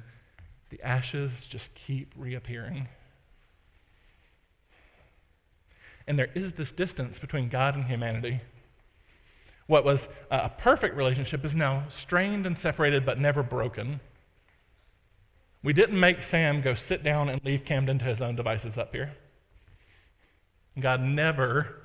the 0.68 0.80
ashes 0.82 1.48
just 1.48 1.74
keep 1.74 2.14
reappearing. 2.16 2.86
And 6.10 6.18
there 6.18 6.30
is 6.34 6.54
this 6.54 6.72
distance 6.72 7.20
between 7.20 7.48
God 7.48 7.76
and 7.76 7.84
humanity. 7.84 8.40
What 9.68 9.84
was 9.84 10.08
a 10.28 10.48
perfect 10.48 10.96
relationship 10.96 11.44
is 11.44 11.54
now 11.54 11.84
strained 11.88 12.46
and 12.46 12.58
separated, 12.58 13.06
but 13.06 13.20
never 13.20 13.44
broken. 13.44 14.00
We 15.62 15.72
didn't 15.72 16.00
make 16.00 16.24
Sam 16.24 16.62
go 16.62 16.74
sit 16.74 17.04
down 17.04 17.28
and 17.28 17.40
leave 17.44 17.64
Camden 17.64 18.00
to 18.00 18.06
his 18.06 18.20
own 18.20 18.34
devices 18.34 18.76
up 18.76 18.92
here. 18.92 19.12
God 20.80 21.00
never 21.00 21.80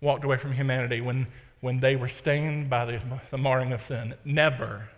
walked 0.00 0.24
away 0.24 0.36
from 0.36 0.54
humanity 0.54 1.00
when, 1.00 1.28
when 1.60 1.78
they 1.78 1.94
were 1.94 2.08
stained 2.08 2.68
by 2.68 2.84
the, 2.86 3.00
the 3.30 3.38
marring 3.38 3.72
of 3.72 3.84
sin. 3.84 4.16
Never. 4.24 4.88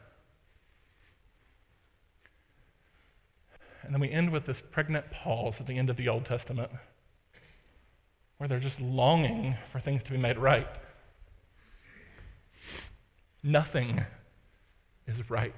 And 3.82 3.92
then 3.92 4.00
we 4.00 4.10
end 4.10 4.30
with 4.30 4.46
this 4.46 4.62
pregnant 4.62 5.10
pause 5.10 5.60
at 5.60 5.66
the 5.66 5.76
end 5.76 5.90
of 5.90 5.98
the 5.98 6.08
Old 6.08 6.24
Testament 6.24 6.70
where 8.42 8.48
they're 8.48 8.58
just 8.58 8.80
longing 8.80 9.54
for 9.70 9.78
things 9.78 10.02
to 10.02 10.10
be 10.10 10.18
made 10.18 10.36
right. 10.36 10.66
Nothing 13.40 14.04
is 15.06 15.30
right. 15.30 15.54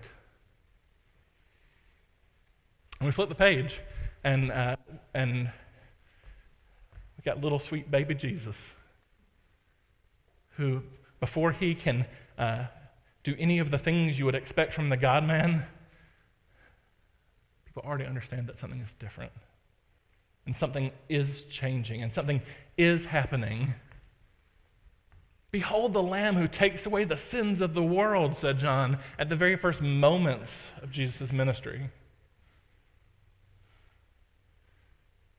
And 3.01 3.07
we 3.07 3.11
flip 3.11 3.31
the 3.31 3.35
page, 3.35 3.81
and, 4.23 4.53
uh, 4.53 4.77
and 5.15 5.51
we 7.17 7.23
got 7.25 7.41
little 7.41 7.59
sweet 7.59 7.91
baby 7.91 8.15
Jesus, 8.15 8.57
who, 10.59 10.83
before 11.21 11.53
he 11.53 11.75
can 11.75 12.05
uh, 12.37 12.65
do 13.23 13.35
any 13.39 13.61
of 13.61 13.71
the 13.71 13.79
things 13.79 14.19
you 14.19 14.27
would 14.27 14.35
expect 14.35 14.75
from 14.75 14.91
the 14.91 14.99
God 14.99 15.25
man, 15.25 15.65
people 17.65 17.83
already 17.83 18.05
understand 18.05 18.47
that 18.49 18.59
something 18.59 18.81
is 18.81 18.93
different 18.97 19.33
and 20.47 20.57
something 20.57 20.91
is 21.09 21.45
changing 21.45 22.03
and 22.03 22.13
something 22.13 22.43
is 22.77 23.07
happening. 23.07 23.75
Behold 25.51 25.93
the 25.93 26.03
Lamb 26.03 26.35
who 26.35 26.49
takes 26.49 26.85
away 26.85 27.05
the 27.05 27.17
sins 27.17 27.61
of 27.61 27.75
the 27.75 27.83
world, 27.83 28.37
said 28.37 28.59
John 28.59 28.99
at 29.19 29.29
the 29.29 29.37
very 29.37 29.57
first 29.57 29.81
moments 29.81 30.67
of 30.83 30.91
Jesus' 30.91 31.33
ministry. 31.33 31.91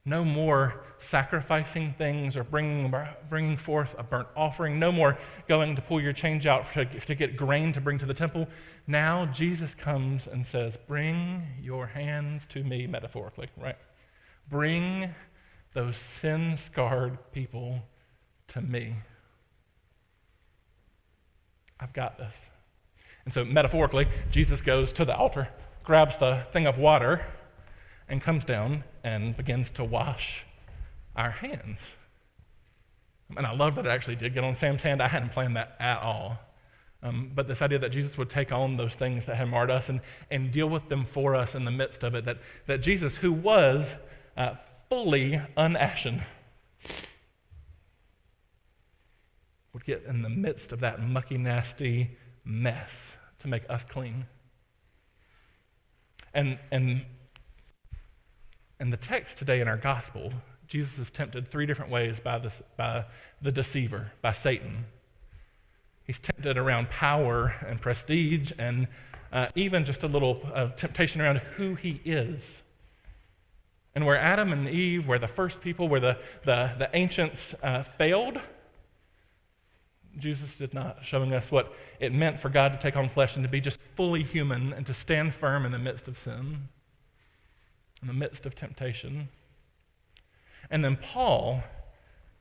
No 0.08 0.24
more 0.24 0.84
sacrificing 0.98 1.92
things 1.98 2.36
or 2.36 2.44
bringing, 2.44 2.94
bringing 3.28 3.56
forth 3.56 3.94
a 3.98 4.04
burnt 4.04 4.28
offering. 4.36 4.78
No 4.78 4.92
more 4.92 5.18
going 5.48 5.74
to 5.74 5.82
pull 5.82 6.00
your 6.00 6.12
change 6.12 6.46
out 6.46 6.72
to, 6.74 6.84
to 6.84 7.14
get 7.16 7.36
grain 7.36 7.72
to 7.72 7.80
bring 7.80 7.98
to 7.98 8.06
the 8.06 8.14
temple. 8.14 8.46
Now 8.86 9.26
Jesus 9.26 9.74
comes 9.74 10.28
and 10.28 10.46
says, 10.46 10.76
Bring 10.76 11.42
your 11.60 11.88
hands 11.88 12.46
to 12.46 12.62
me, 12.62 12.86
metaphorically, 12.86 13.48
right? 13.56 13.76
Bring 14.48 15.14
those 15.74 15.96
sin 15.96 16.56
scarred 16.56 17.18
people 17.32 17.82
to 18.48 18.60
me. 18.60 18.96
I've 21.78 21.92
got 21.92 22.18
this. 22.18 22.50
And 23.24 23.34
so, 23.34 23.44
metaphorically, 23.44 24.08
Jesus 24.30 24.60
goes 24.60 24.92
to 24.94 25.04
the 25.04 25.14
altar, 25.14 25.48
grabs 25.84 26.16
the 26.16 26.46
thing 26.52 26.66
of 26.66 26.78
water, 26.78 27.26
and 28.08 28.22
comes 28.22 28.44
down 28.44 28.84
and 29.02 29.36
begins 29.36 29.70
to 29.72 29.84
wash 29.84 30.44
our 31.16 31.30
hands. 31.30 31.92
And 33.36 33.46
I 33.46 33.52
love 33.52 33.74
that 33.74 33.86
it 33.86 33.88
actually 33.90 34.16
did 34.16 34.34
get 34.34 34.44
on 34.44 34.54
Sam's 34.54 34.82
hand. 34.82 35.02
I 35.02 35.08
hadn't 35.08 35.32
planned 35.32 35.56
that 35.56 35.76
at 35.80 36.00
all. 36.00 36.38
Um, 37.02 37.32
but 37.34 37.48
this 37.48 37.60
idea 37.60 37.78
that 37.80 37.90
Jesus 37.90 38.16
would 38.16 38.30
take 38.30 38.52
on 38.52 38.76
those 38.76 38.94
things 38.94 39.26
that 39.26 39.36
had 39.36 39.48
marred 39.48 39.70
us 39.70 39.88
and, 39.88 40.00
and 40.30 40.50
deal 40.50 40.68
with 40.68 40.88
them 40.88 41.04
for 41.04 41.34
us 41.34 41.54
in 41.54 41.64
the 41.64 41.70
midst 41.70 42.02
of 42.02 42.14
it, 42.14 42.24
that, 42.24 42.38
that 42.66 42.80
Jesus, 42.80 43.16
who 43.16 43.32
was 43.32 43.94
uh, 44.36 44.54
fully 44.88 45.40
unashen, 45.56 46.24
would 49.72 49.84
get 49.84 50.04
in 50.04 50.22
the 50.22 50.30
midst 50.30 50.72
of 50.72 50.80
that 50.80 51.02
mucky, 51.02 51.38
nasty 51.38 52.16
mess 52.44 53.12
to 53.38 53.48
make 53.48 53.62
us 53.68 53.84
clean. 53.84 54.26
And, 56.32 56.58
and 56.70 57.04
In 58.78 58.90
the 58.90 58.98
text 58.98 59.38
today 59.38 59.60
in 59.60 59.68
our 59.68 59.78
gospel, 59.78 60.32
Jesus 60.66 60.98
is 60.98 61.10
tempted 61.10 61.50
three 61.50 61.64
different 61.64 61.90
ways 61.90 62.20
by, 62.20 62.38
this, 62.38 62.62
by 62.76 63.06
the 63.40 63.50
deceiver, 63.50 64.12
by 64.20 64.32
Satan. 64.34 64.84
He's 66.04 66.18
tempted 66.18 66.58
around 66.58 66.90
power 66.90 67.54
and 67.66 67.80
prestige, 67.80 68.52
and 68.58 68.86
uh, 69.32 69.48
even 69.54 69.86
just 69.86 70.02
a 70.02 70.08
little 70.08 70.42
uh, 70.52 70.68
temptation 70.68 71.22
around 71.22 71.38
who 71.56 71.74
he 71.74 72.02
is. 72.04 72.60
And 73.96 74.04
where 74.04 74.18
Adam 74.18 74.52
and 74.52 74.68
Eve, 74.68 75.08
where 75.08 75.18
the 75.18 75.26
first 75.26 75.62
people, 75.62 75.88
where 75.88 76.00
the, 76.00 76.18
the, 76.44 76.74
the 76.78 76.90
ancients 76.92 77.54
uh, 77.62 77.82
failed, 77.82 78.38
Jesus 80.18 80.58
did 80.58 80.74
not, 80.74 80.98
showing 81.02 81.32
us 81.32 81.50
what 81.50 81.72
it 81.98 82.12
meant 82.12 82.38
for 82.38 82.50
God 82.50 82.74
to 82.74 82.78
take 82.78 82.94
on 82.94 83.08
flesh 83.08 83.36
and 83.36 83.44
to 83.44 83.48
be 83.48 83.58
just 83.58 83.80
fully 83.94 84.22
human 84.22 84.74
and 84.74 84.84
to 84.84 84.92
stand 84.92 85.34
firm 85.34 85.64
in 85.64 85.72
the 85.72 85.78
midst 85.78 86.08
of 86.08 86.18
sin, 86.18 86.68
in 88.02 88.08
the 88.08 88.12
midst 88.12 88.44
of 88.44 88.54
temptation. 88.54 89.30
And 90.70 90.84
then 90.84 90.96
Paul, 90.96 91.62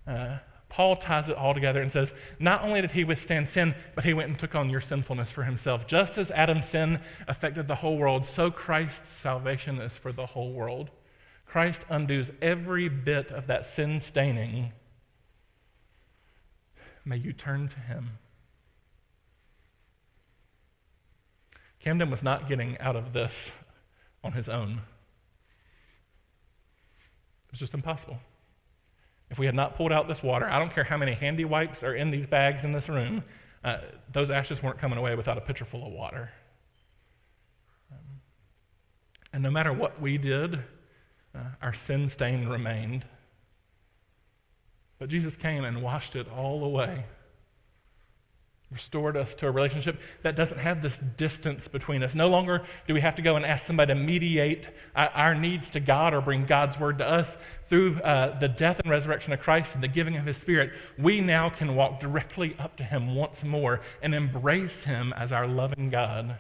uh, 0.06 0.40
Paul 0.68 0.98
ties 0.98 1.30
it 1.30 1.38
all 1.38 1.54
together 1.54 1.82
and 1.82 1.90
says, 1.90 2.12
not 2.38 2.66
only 2.66 2.82
did 2.82 2.92
he 2.92 3.06
withstand 3.06 3.48
sin, 3.48 3.76
but 3.96 4.04
he 4.04 4.14
went 4.14 4.28
and 4.28 4.38
took 4.38 4.56
on 4.56 4.70
your 4.70 4.82
sinfulness 4.82 5.32
for 5.32 5.44
himself. 5.44 5.88
Just 5.88 6.18
as 6.18 6.32
Adam's 6.32 6.68
sin 6.68 7.00
affected 7.30 7.70
the 7.70 7.76
whole 7.76 7.98
world, 7.98 8.26
so 8.26 8.52
Christ's 8.52 9.10
salvation 9.10 9.80
is 9.80 9.96
for 9.96 10.12
the 10.12 10.26
whole 10.26 10.52
world. 10.52 10.90
Christ 11.46 11.84
undoes 11.90 12.32
every 12.42 12.90
bit 12.90 13.32
of 13.32 13.48
that 13.48 13.66
sin 13.66 14.02
staining. 14.02 14.74
May 17.06 17.18
you 17.18 17.34
turn 17.34 17.68
to 17.70 17.80
him. 17.80 18.18
Camden 21.80 22.10
was 22.10 22.24
not 22.24 22.50
getting 22.50 22.78
out 22.80 22.96
of 22.96 23.14
this 23.14 23.52
on 24.24 24.34
his 24.34 24.50
own. 24.50 24.82
It 27.46 27.52
was 27.52 27.60
just 27.60 27.75
impossible. 27.75 28.18
If 29.30 29.38
we 29.38 29.46
had 29.46 29.56
not 29.56 29.75
pulled 29.75 29.92
out 29.92 30.08
this 30.08 30.24
water, 30.24 30.48
I 30.50 30.58
don't 30.58 30.74
care 30.74 30.84
how 30.84 30.98
many 30.98 31.14
handy 31.14 31.46
wipes 31.46 31.84
are 31.84 31.94
in 31.94 32.10
these 32.10 32.25
bags 32.25 32.64
in 32.64 32.72
this 32.72 32.90
room, 32.90 33.24
uh, 33.64 33.80
those 34.12 34.30
ashes 34.30 34.62
weren't 34.62 34.80
coming 34.80 34.98
away 34.98 35.16
without 35.16 35.38
a 35.38 35.42
pitcher 35.42 35.66
full 35.66 35.86
of 35.86 35.92
water. 35.92 36.32
Um, 37.92 38.22
and 39.34 39.44
no 39.44 39.50
matter 39.50 39.74
what 39.74 40.00
we 40.02 40.18
did, 40.18 40.60
uh, 41.36 41.39
our 41.62 41.74
sin 41.74 42.10
stain 42.10 42.48
remained. 42.48 43.06
But 44.98 45.10
Jesus 45.10 45.36
came 45.36 45.63
and 45.63 45.82
washed 45.82 46.15
it 46.15 46.27
all 46.30 46.63
away 46.63 47.06
restored 48.72 49.15
us 49.15 49.36
to 49.36 49.48
a 49.48 49.51
relationship 49.51 50.00
that 50.24 50.36
doesn't 50.36 50.58
have 50.58 50.82
this 50.82 51.00
distance 51.18 51.68
between 51.68 52.01
us. 52.01 52.15
No 52.15 52.27
longer 52.27 52.63
do 52.88 52.94
we 52.94 53.01
have 53.01 53.15
to 53.15 53.22
go 53.22 53.36
and 53.36 53.46
ask 53.46 53.65
somebody 53.65 53.94
to 53.94 54.00
mediate 54.00 54.70
our 54.96 55.36
needs 55.36 55.70
to 55.72 55.80
God 55.80 56.13
or 56.13 56.22
bring 56.22 56.46
God's 56.46 56.80
word 56.80 56.98
to 56.98 57.08
us. 57.08 57.38
Through 57.70 58.01
uh, 58.01 58.38
the 58.38 58.50
death 58.50 58.80
and 58.80 58.89
resurrection 58.89 59.34
of 59.34 59.39
Christ 59.39 59.75
and 59.75 59.84
the 59.84 59.88
giving 59.88 60.18
of 60.18 60.25
his 60.25 60.38
Spirit, 60.38 60.74
we 60.98 61.22
now 61.22 61.50
can 61.50 61.75
walk 61.75 62.00
directly 62.00 62.56
up 62.60 62.75
to 62.77 62.84
him 62.84 63.15
once 63.15 63.44
more 63.44 63.82
and 64.01 64.13
embrace 64.13 64.84
him 64.84 65.13
as 65.13 65.32
our 65.32 65.48
loving 65.48 65.89
God. 65.89 66.36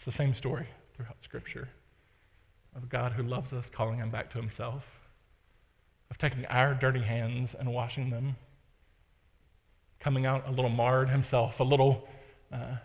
It's 0.00 0.06
the 0.06 0.12
same 0.12 0.32
story 0.32 0.66
throughout 0.96 1.22
Scripture 1.22 1.68
of 2.74 2.88
God 2.88 3.12
who 3.12 3.22
loves 3.22 3.52
us, 3.52 3.68
calling 3.68 3.98
him 3.98 4.08
back 4.08 4.30
to 4.30 4.38
himself 4.38 4.82
of 6.10 6.16
taking 6.16 6.46
our 6.46 6.72
dirty 6.72 7.02
hands 7.02 7.54
and 7.54 7.70
washing 7.70 8.08
them, 8.08 8.36
coming 9.98 10.24
out 10.24 10.48
a 10.48 10.52
little 10.52 10.70
marred 10.70 11.10
himself, 11.10 11.60
a 11.60 11.64
little 11.64 12.08
uh, 12.50 12.76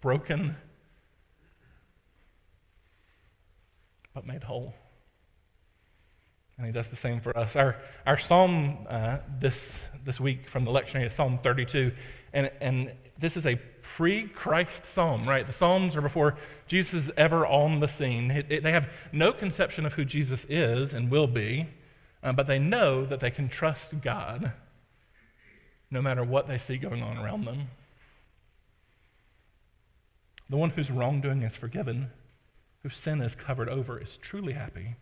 broken, 0.00 0.56
but 4.12 4.26
made 4.26 4.42
whole. 4.42 4.74
And 6.58 6.66
he 6.66 6.72
does 6.72 6.88
the 6.88 6.96
same 6.96 7.20
for 7.20 7.38
us. 7.38 7.54
Our, 7.54 7.76
our 8.04 8.18
psalm 8.18 8.78
uh, 8.90 9.18
this, 9.38 9.80
this 10.04 10.18
week 10.18 10.48
from 10.48 10.64
the 10.64 10.72
lectionary 10.72 11.06
is 11.06 11.12
Psalm 11.12 11.38
32. 11.38 11.92
And, 12.32 12.50
and 12.60 12.90
this 13.18 13.36
is 13.36 13.46
a 13.46 13.56
pre 13.82 14.28
Christ 14.28 14.84
psalm, 14.86 15.22
right? 15.22 15.46
The 15.46 15.52
Psalms 15.52 15.96
are 15.96 16.02
before 16.02 16.36
Jesus 16.66 17.04
is 17.04 17.10
ever 17.16 17.46
on 17.46 17.80
the 17.80 17.88
scene. 17.88 18.30
It, 18.30 18.46
it, 18.50 18.62
they 18.62 18.72
have 18.72 18.90
no 19.12 19.32
conception 19.32 19.86
of 19.86 19.94
who 19.94 20.04
Jesus 20.04 20.44
is 20.48 20.92
and 20.92 21.10
will 21.10 21.26
be 21.26 21.68
uh, 22.26 22.32
but 22.32 22.48
they 22.48 22.58
know 22.58 23.06
that 23.06 23.20
they 23.20 23.30
can 23.30 23.48
trust 23.48 24.00
God 24.00 24.52
no 25.92 26.02
matter 26.02 26.24
what 26.24 26.48
they 26.48 26.58
see 26.58 26.76
going 26.76 27.00
on 27.00 27.16
around 27.16 27.44
them. 27.44 27.68
The 30.50 30.56
one 30.56 30.70
whose 30.70 30.90
wrongdoing 30.90 31.42
is 31.42 31.54
forgiven, 31.54 32.10
whose 32.82 32.96
sin 32.96 33.20
is 33.20 33.36
covered 33.36 33.68
over, 33.68 34.00
is 34.00 34.16
truly 34.16 34.54
happy. 34.54 34.96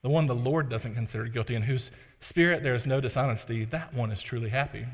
The 0.00 0.08
one 0.08 0.26
the 0.26 0.34
Lord 0.34 0.70
doesn't 0.70 0.94
consider 0.94 1.26
guilty, 1.26 1.54
and 1.54 1.66
whose 1.66 1.90
spirit 2.20 2.62
there 2.62 2.74
is 2.74 2.86
no 2.86 3.02
dishonesty, 3.02 3.66
that 3.66 3.92
one 3.92 4.10
is 4.10 4.22
truly 4.22 4.48
happy. 4.48 4.86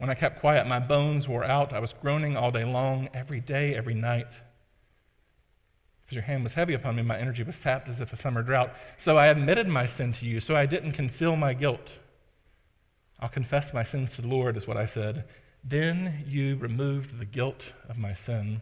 When 0.00 0.10
I 0.10 0.14
kept 0.14 0.40
quiet, 0.40 0.66
my 0.66 0.80
bones 0.80 1.28
wore 1.28 1.44
out. 1.44 1.72
I 1.72 1.78
was 1.78 1.92
groaning 1.92 2.36
all 2.36 2.50
day 2.50 2.64
long, 2.64 3.08
every 3.14 3.40
day, 3.40 3.74
every 3.74 3.94
night 3.94 4.34
because 6.10 6.16
your 6.16 6.24
hand 6.24 6.42
was 6.42 6.54
heavy 6.54 6.74
upon 6.74 6.96
me. 6.96 7.02
My 7.02 7.18
energy 7.20 7.44
was 7.44 7.54
sapped 7.54 7.88
as 7.88 8.00
if 8.00 8.12
a 8.12 8.16
summer 8.16 8.42
drought. 8.42 8.74
So 8.98 9.16
I 9.16 9.28
admitted 9.28 9.68
my 9.68 9.86
sin 9.86 10.12
to 10.14 10.26
you, 10.26 10.40
so 10.40 10.56
I 10.56 10.66
didn't 10.66 10.90
conceal 10.90 11.36
my 11.36 11.54
guilt. 11.54 11.98
I'll 13.20 13.28
confess 13.28 13.72
my 13.72 13.84
sins 13.84 14.16
to 14.16 14.22
the 14.22 14.26
Lord, 14.26 14.56
is 14.56 14.66
what 14.66 14.76
I 14.76 14.86
said. 14.86 15.22
Then 15.62 16.24
you 16.26 16.56
removed 16.56 17.20
the 17.20 17.24
guilt 17.24 17.74
of 17.88 17.96
my 17.96 18.14
sin. 18.14 18.60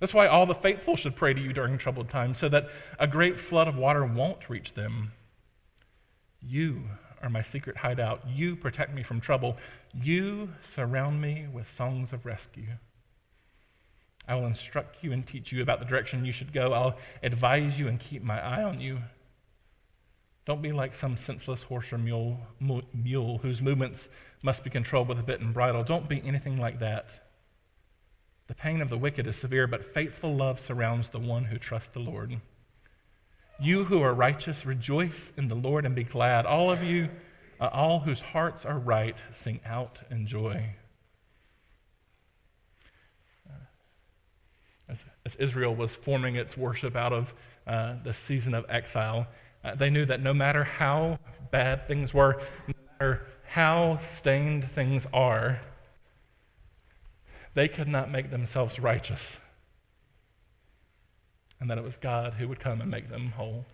That's 0.00 0.14
why 0.14 0.28
all 0.28 0.46
the 0.46 0.54
faithful 0.54 0.96
should 0.96 1.14
pray 1.14 1.34
to 1.34 1.40
you 1.42 1.52
during 1.52 1.76
troubled 1.76 2.08
times, 2.08 2.38
so 2.38 2.48
that 2.48 2.70
a 2.98 3.06
great 3.06 3.38
flood 3.38 3.68
of 3.68 3.76
water 3.76 4.06
won't 4.06 4.48
reach 4.48 4.72
them. 4.72 5.12
You 6.40 6.84
are 7.22 7.30
my 7.30 7.42
secret 7.42 7.78
hideout. 7.78 8.22
You 8.28 8.56
protect 8.56 8.94
me 8.94 9.02
from 9.02 9.20
trouble. 9.20 9.56
You 9.94 10.50
surround 10.62 11.20
me 11.20 11.46
with 11.52 11.70
songs 11.70 12.12
of 12.12 12.26
rescue. 12.26 12.78
I 14.28 14.34
will 14.34 14.46
instruct 14.46 15.04
you 15.04 15.12
and 15.12 15.26
teach 15.26 15.52
you 15.52 15.62
about 15.62 15.78
the 15.78 15.84
direction 15.84 16.24
you 16.24 16.32
should 16.32 16.52
go. 16.52 16.72
I'll 16.72 16.98
advise 17.22 17.78
you 17.78 17.88
and 17.88 18.00
keep 18.00 18.22
my 18.22 18.44
eye 18.44 18.62
on 18.62 18.80
you. 18.80 18.98
Don't 20.44 20.62
be 20.62 20.72
like 20.72 20.94
some 20.94 21.16
senseless 21.16 21.64
horse 21.64 21.92
or 21.92 21.98
mule, 21.98 22.38
mule 22.60 23.38
whose 23.38 23.60
movements 23.60 24.08
must 24.42 24.62
be 24.62 24.70
controlled 24.70 25.08
with 25.08 25.18
a 25.18 25.24
bit 25.24 25.40
and 25.40 25.52
bridle. 25.52 25.82
Don't 25.82 26.08
be 26.08 26.22
anything 26.24 26.58
like 26.58 26.78
that. 26.78 27.08
The 28.46 28.54
pain 28.54 28.80
of 28.80 28.88
the 28.88 28.98
wicked 28.98 29.26
is 29.26 29.36
severe, 29.36 29.66
but 29.66 29.84
faithful 29.84 30.34
love 30.34 30.60
surrounds 30.60 31.10
the 31.10 31.18
one 31.18 31.46
who 31.46 31.58
trusts 31.58 31.88
the 31.88 31.98
Lord. 31.98 32.40
You 33.58 33.84
who 33.84 34.02
are 34.02 34.14
righteous, 34.14 34.66
rejoice 34.66 35.32
in 35.36 35.48
the 35.48 35.54
Lord 35.54 35.84
and 35.84 35.94
be 35.94 36.04
glad. 36.04 36.46
All 36.46 36.70
of 36.70 36.82
you, 36.82 37.08
uh, 37.60 37.70
all 37.72 38.00
whose 38.00 38.20
hearts 38.20 38.64
are 38.64 38.78
right, 38.78 39.16
sing 39.32 39.60
out 39.64 40.00
in 40.10 40.26
joy. 40.26 40.74
as, 44.88 45.04
as 45.24 45.36
Israel 45.36 45.74
was 45.74 45.94
forming 45.94 46.36
its 46.36 46.56
worship 46.56 46.96
out 46.96 47.12
of 47.12 47.34
uh, 47.66 47.94
the 48.04 48.14
season 48.14 48.54
of 48.54 48.64
exile, 48.68 49.26
uh, 49.64 49.74
they 49.74 49.90
knew 49.90 50.04
that 50.04 50.20
no 50.20 50.32
matter 50.32 50.64
how 50.64 51.18
bad 51.50 51.86
things 51.88 52.14
were, 52.14 52.40
no 52.68 52.74
matter 52.92 53.26
how 53.48 53.98
stained 54.14 54.70
things 54.70 55.06
are, 55.12 55.60
they 57.54 57.68
could 57.68 57.88
not 57.88 58.10
make 58.10 58.30
themselves 58.30 58.78
righteous. 58.78 59.36
And 61.60 61.70
that 61.70 61.78
it 61.78 61.84
was 61.84 61.96
God 61.96 62.34
who 62.34 62.48
would 62.48 62.60
come 62.60 62.80
and 62.80 62.90
make 62.90 63.08
them 63.08 63.32
whole. 63.36 63.64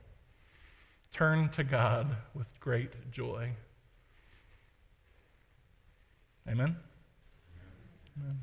Turn 1.13 1.49
to 1.51 1.65
God 1.65 2.17
with 2.35 2.47
great 2.61 3.11
joy. 3.11 3.51
Amen? 6.49 6.77
Amen. 8.19 8.41